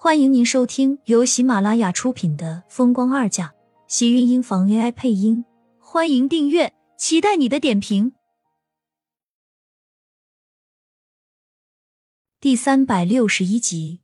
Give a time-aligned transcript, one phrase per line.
[0.00, 3.48] 欢迎您收听由喜马拉雅出品的《风光二嫁》，
[3.88, 5.44] 喜运音房 AI 配音。
[5.80, 8.12] 欢迎订阅，期待你的点评。
[12.38, 13.98] 第三百六十一集，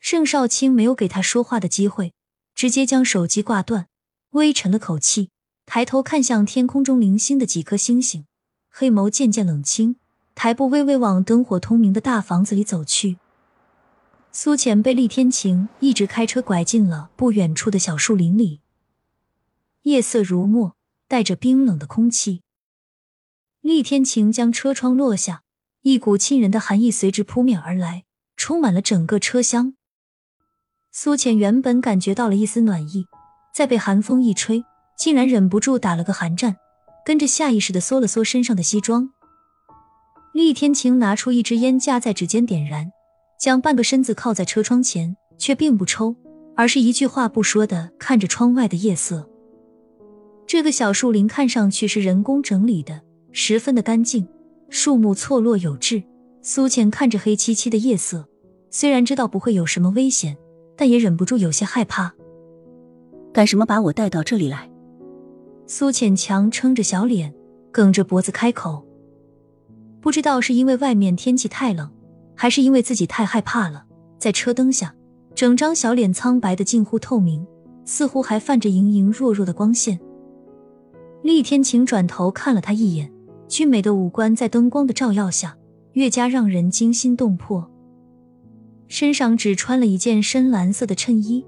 [0.00, 2.12] 盛少卿没有给他说话的机会，
[2.52, 3.86] 直接将手机挂断，
[4.30, 5.30] 微沉了口气，
[5.66, 8.26] 抬头看向天空中零星的几颗星星，
[8.68, 9.94] 黑眸渐渐冷清，
[10.34, 13.18] 抬步微微往灯火通明的大房子里走去。
[14.36, 18.60] 苏浅被厉天晴一直开车拐进了不远处的小树林里。
[19.82, 20.74] 夜色如墨，
[21.06, 22.42] 带着冰冷的空气。
[23.60, 25.44] 厉天晴将车窗落下，
[25.82, 29.76] 一股沁人的寒意随之扑面而来，充满了整个车厢。
[30.90, 33.06] 苏浅原本感觉到了一丝暖意，
[33.54, 34.64] 再被寒风一吹，
[34.98, 36.56] 竟然忍不住打了个寒战，
[37.06, 39.12] 跟着下意识的缩了缩身上的西装。
[40.32, 42.90] 厉天晴拿出一支烟，夹在指尖点燃。
[43.44, 46.16] 将半个身子靠在车窗前，却并不抽，
[46.56, 49.28] 而是一句话不说的看着窗外的夜色。
[50.46, 53.02] 这个小树林看上去是人工整理的，
[53.32, 54.26] 十分的干净，
[54.70, 56.02] 树木错落有致。
[56.40, 58.26] 苏浅看着黑漆漆的夜色，
[58.70, 60.34] 虽然知道不会有什么危险，
[60.74, 62.14] 但也忍不住有些害怕。
[63.30, 64.70] 干什么把我带到这里来？
[65.66, 67.34] 苏浅强撑着小脸，
[67.70, 68.82] 梗着脖子开口。
[70.00, 71.90] 不知道是因为外面天气太冷。
[72.34, 73.84] 还是因为自己太害怕了，
[74.18, 74.94] 在车灯下，
[75.34, 77.46] 整张小脸苍白的近乎透明，
[77.84, 79.98] 似乎还泛着莹莹弱弱的光线。
[81.22, 83.10] 厉天晴转头看了他一眼，
[83.48, 85.56] 俊美的五官在灯光的照耀下，
[85.92, 87.70] 越加让人惊心动魄。
[88.88, 91.44] 身上只穿了一件深蓝色的衬衣，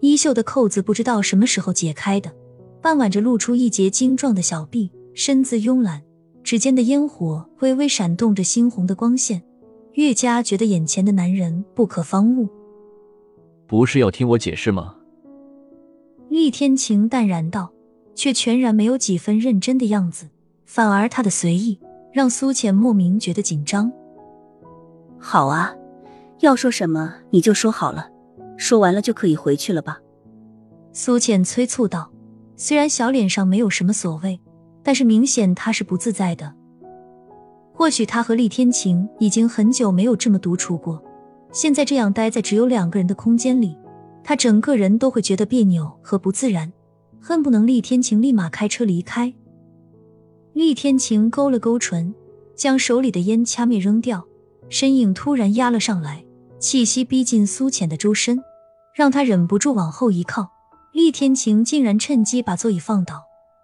[0.00, 2.32] 衣袖的扣子不知道什么时候解开的，
[2.82, 6.02] 半挽着露出一截精壮的小臂，身姿慵懒，
[6.42, 9.42] 指尖的烟火微微闪动着猩红的光线。
[9.94, 12.48] 越加觉得眼前的男人不可方物。
[13.66, 14.96] 不是要听我解释吗？
[16.28, 17.72] 厉天晴淡然道，
[18.14, 20.28] 却全然没有几分认真的样子，
[20.64, 21.78] 反而他的随意
[22.12, 23.90] 让苏浅莫名觉得紧张。
[25.18, 25.74] 好啊，
[26.40, 28.10] 要说什么你就说好了，
[28.56, 29.98] 说完了就可以回去了吧？
[30.92, 32.10] 苏浅催促道。
[32.56, 34.38] 虽然小脸上没有什么所谓，
[34.82, 36.54] 但是明显他是不自在的。
[37.80, 41.02] 或许他和厉天晴已经很久没有这么独处过，
[41.50, 43.74] 现在这样待在只有两个人的空间里，
[44.22, 46.70] 他整个人都会觉得别扭和不自然，
[47.22, 49.32] 恨不能厉天晴立马开车离开。
[50.52, 52.14] 厉天晴勾了勾唇，
[52.54, 54.26] 将手里的烟掐灭扔掉，
[54.68, 56.22] 身影突然压了上来，
[56.58, 58.38] 气息逼近苏浅的周身，
[58.94, 60.50] 让他忍不住往后一靠。
[60.92, 63.22] 厉天晴竟然趁机把座椅放倒，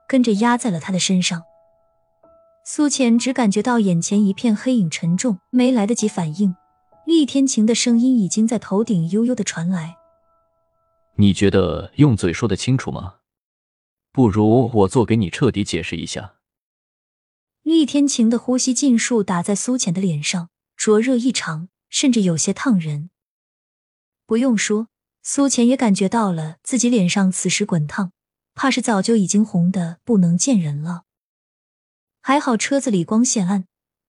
[0.08, 1.42] 跟着压在了他的身上。
[2.68, 6.56] 苏浅只感觉到眼前一片黑影沉重，没来得及反应，
[7.06, 9.94] 厉天晴的声音已经在头顶悠悠的传来
[11.14, 13.18] ：“你觉得用嘴说的清楚吗？
[14.10, 16.34] 不如我做给你彻底解释一下。”
[17.62, 23.10] 厉天晴的呼吸尽数打在苏浅的脸上，灼热异常，甚至有些烫人。
[24.26, 24.88] 不用说，
[25.22, 28.10] 苏浅也感觉到了自己脸上此时滚烫，
[28.56, 31.04] 怕是早就已经红的不能见人了。
[32.28, 33.66] 还好车子里光线暗，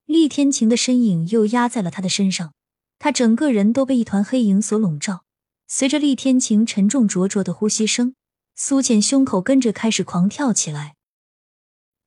[0.07, 2.55] 厉天晴的身影又压在了他的身上，
[2.97, 5.23] 他整个人都被一团黑影所笼罩。
[5.67, 8.15] 随着厉天晴沉重灼灼的呼吸声，
[8.55, 10.95] 苏浅胸口跟着开始狂跳起来，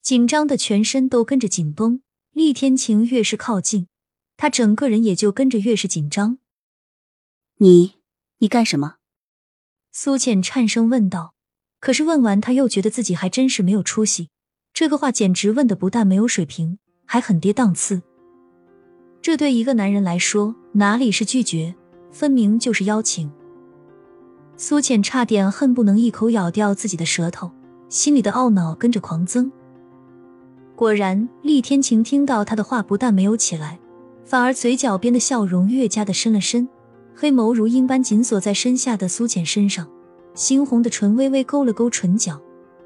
[0.03, 2.03] 紧张的全身都跟着紧绷。
[2.33, 3.87] 厉天晴越是靠近，
[4.37, 6.39] 他整个人也就跟着越是紧张。
[7.59, 8.01] 你
[8.39, 8.97] 你干什么？
[9.93, 11.37] 苏浅颤声问道。
[11.79, 14.31] 可是问完，他又觉得自己还真是没有出息。
[14.81, 18.01] 这个话简直问的不但没有水平，还很跌档次。
[19.21, 21.75] 这对一个男人来说，哪里是拒绝，
[22.11, 23.31] 分明就是邀请。
[24.57, 27.51] 苏浅差点恨不能一口咬掉自己的舌头，
[27.91, 29.53] 心里的懊恼跟着狂增。
[30.75, 33.79] 果然，厉天晴听到他的话，不但没有起来，
[34.25, 36.67] 反而嘴角边的笑容越加的深了深，
[37.15, 39.87] 黑眸如鹰般紧锁在身下的苏浅身上，
[40.35, 42.41] 猩红的唇微微勾了勾唇角，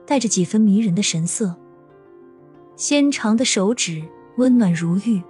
[0.05, 1.57] 带着几分迷人的神色。
[2.77, 4.03] 纤长的手指
[4.37, 5.23] 温暖如玉，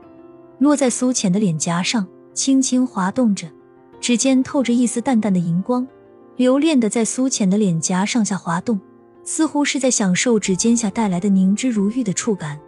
[0.59, 3.47] 落在苏浅的脸颊上，轻轻滑动着，
[4.01, 5.87] 指尖透着一丝淡淡的荧光，
[6.37, 8.81] 留恋的在苏浅的脸颊上下滑动，
[9.25, 12.59] 似乎是在享受指尖下带来的凝脂如玉的触感。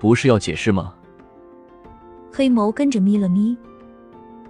[0.00, 0.92] 不是要解释吗？
[2.32, 3.56] 黑眸跟着眯了眯，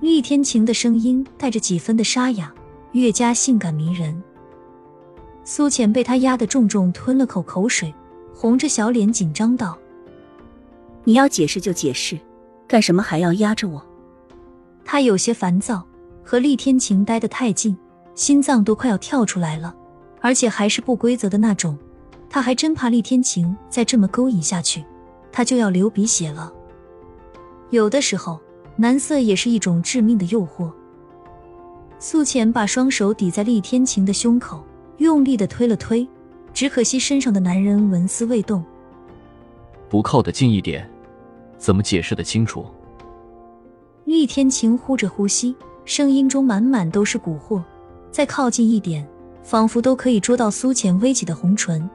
[0.00, 2.50] 厉天晴的声音带着几分的沙哑，
[2.93, 4.23] 越加性感迷人。
[5.44, 7.93] 苏浅被他压得重重吞了口口水。
[8.34, 9.79] 红着小脸紧张道
[11.05, 12.19] ：“你要解释就解释，
[12.67, 13.82] 干什么还要压着我？”
[14.84, 15.87] 他有些烦躁，
[16.25, 17.76] 和厉天晴待得太近，
[18.14, 19.75] 心脏都快要跳出来了，
[20.20, 21.79] 而且还是不规则的那种。
[22.29, 24.85] 他还真怕厉天晴再这么勾引下去，
[25.31, 26.52] 他就要流鼻血了。
[27.70, 28.40] 有的时候，
[28.76, 30.73] 男色也是一种致命的诱惑。
[31.99, 34.64] 苏浅把双手抵在厉天晴的胸口，
[34.96, 36.08] 用力的推了推，
[36.52, 38.62] 只可惜身上的男人纹丝未动。
[39.88, 40.88] 不靠得近一点，
[41.58, 42.66] 怎么解释得清楚？
[44.04, 45.54] 厉天晴呼着呼吸，
[45.84, 47.62] 声音中满满都是蛊惑。
[48.10, 49.06] 再靠近一点，
[49.43, 51.88] 仿佛都可以捉到苏浅微起的红唇。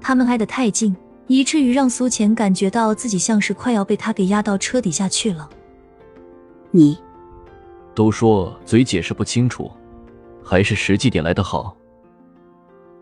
[0.00, 0.96] 他们挨得太近，
[1.28, 5.48] 以至于让苏浅感觉到自己像是快要被他给压到车底下去了。
[6.70, 6.98] 你，
[7.94, 9.70] 都说嘴解释不清楚，
[10.42, 11.76] 还是实际点来的好。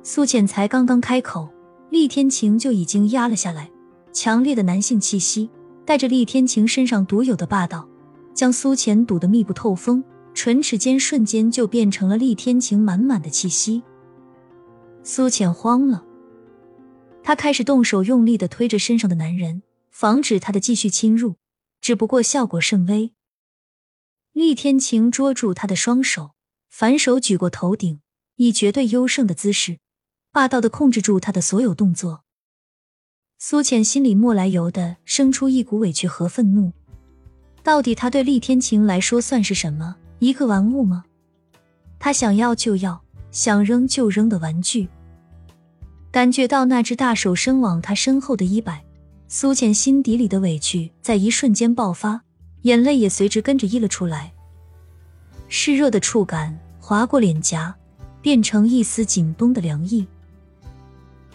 [0.09, 1.49] 苏浅才刚刚开口，
[1.91, 3.69] 厉天晴就已经压了下来，
[4.13, 5.51] 强烈的男性气息
[5.85, 7.89] 带着厉天晴身上独有的霸道，
[8.33, 13.83] 将苏浅堵得密不透风，唇齿间瞬间就变成了厉天晴满满的气息。
[15.03, 16.05] 苏浅慌了。
[17.25, 21.35] 他开始动手，用力的推着身上的男人，防止他的继续侵入。
[21.81, 23.13] 只不过效果甚微。
[24.33, 26.31] 厉天晴捉住他的双手，
[26.71, 28.01] 反手举过头顶，
[28.37, 29.79] 以绝对优胜的姿势，
[30.37, 32.21] 霸道的控制住他的所有动作。
[33.39, 36.73] 苏浅心里莫来由的生出一股委屈和愤怒。
[37.63, 39.97] 到底他对厉天晴来说算是什么？
[40.19, 41.07] 一个玩物吗？
[41.99, 44.87] 他想要就要，想扔就扔的玩具。
[46.11, 48.85] 感觉到那只大手伸往他身后的衣摆，
[49.29, 52.21] 苏浅心底里的委屈在一瞬间爆发，
[52.61, 54.35] 眼泪也随之跟着溢了出来。
[55.49, 57.75] 湿热的触感划过脸颊，
[58.21, 60.07] 变成一丝紧绷的凉意。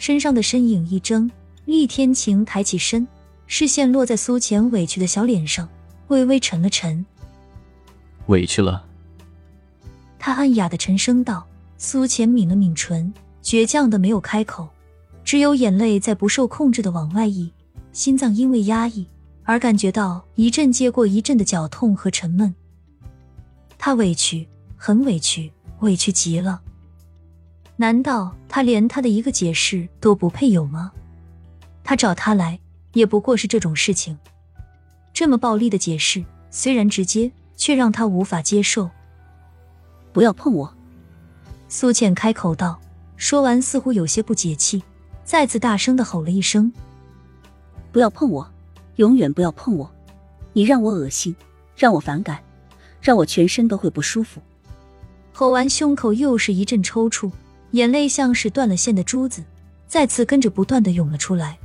[0.01, 1.29] 身上的身影一怔，
[1.65, 3.07] 厉天晴抬起身，
[3.45, 5.69] 视线落在苏浅委屈的小脸上，
[6.07, 7.05] 微微沉了沉。
[8.25, 8.83] 委屈了。
[10.17, 11.45] 他暗哑的沉声道。
[11.77, 13.13] 苏浅抿了抿唇。
[13.43, 14.67] 倔强的没有开口，
[15.23, 17.51] 只有眼泪在不受控制的往外溢，
[17.93, 19.05] 心脏因为压抑
[19.43, 22.51] 而感觉到一阵接过一阵的绞痛和沉闷。
[23.77, 25.51] 他委屈，很委屈，
[25.81, 26.59] 委屈极了。
[27.81, 30.91] 难道他连他的一个解释都不配有吗？
[31.83, 32.59] 他找他来
[32.93, 34.15] 也不过是这种事情，
[35.11, 38.87] 这么暴力的解释虽然直接，却让他无法接受。
[40.13, 40.71] 不要碰我！
[41.69, 42.79] 苏倩开口道。
[43.17, 44.83] 说完，似乎有些不解气，
[45.23, 46.71] 再次大声的吼了一声
[47.91, 48.47] ：“不要碰我，
[48.97, 49.91] 永远不要碰我！
[50.53, 51.35] 你让我恶心，
[51.75, 52.43] 让我反感，
[53.01, 54.39] 让我全身都会不舒服。”
[55.33, 57.31] 吼完，胸口又是一阵抽搐，
[57.71, 59.43] 眼泪像是断了线的珠子，
[59.87, 61.57] 再次跟着不断的涌了出来。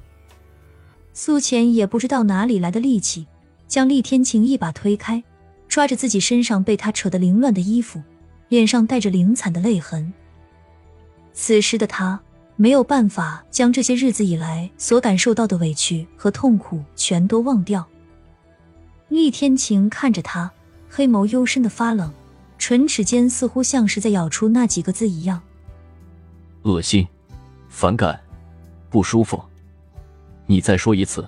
[1.13, 3.27] 苏浅也不知道哪里来的力气，
[3.67, 5.23] 将厉天晴一把推开，
[5.69, 8.03] 抓着自己身上被他扯得凌乱的衣服，
[8.49, 10.13] 脸上带着凌惨的泪痕。
[11.33, 12.21] 此时的他
[12.55, 17.87] 没有办法将这些日子以来所感受到的委屈和痛苦全都忘掉。
[19.09, 20.51] 厉天晴看着他，
[20.89, 22.13] 黑眸幽深的发冷，
[22.59, 25.43] 唇齿间似乎像是在咬出那几个字一样：
[26.67, 27.07] 恶心、
[27.69, 28.21] 反感、
[28.91, 29.41] 不舒服。
[30.47, 31.25] 你再说一次。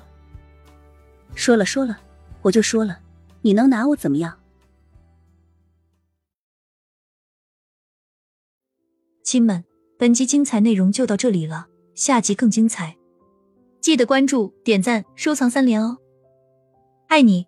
[1.37, 1.97] 说了说了，
[2.43, 2.99] 我就说了，
[3.43, 4.37] 你能拿我怎么样？
[9.23, 9.65] 亲们。
[9.97, 12.97] 本集精彩内容就到这里了，下集更精彩，
[13.81, 15.99] 记得关注、点赞、收藏三连哦，
[17.09, 17.48] 爱你。